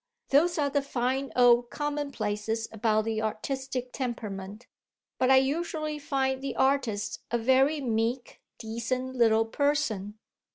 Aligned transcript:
"Those 0.29 0.57
are 0.57 0.71
the 0.71 0.81
fine 0.81 1.31
old 1.35 1.69
commonplaces 1.69 2.67
about 2.71 3.03
the 3.05 3.21
artistic 3.21 3.91
temperament, 3.91 4.65
but 5.19 5.29
I 5.29 5.37
usually 5.37 5.99
find 5.99 6.41
the 6.41 6.55
artist 6.55 7.21
a 7.29 7.37
very 7.37 7.81
meek, 7.81 8.41
decent, 8.57 9.15
little 9.15 9.45
person." 9.45 10.17